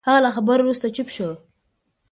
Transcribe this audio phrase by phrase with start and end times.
[0.07, 1.29] هغه له خبرو وروسته چوپ شو.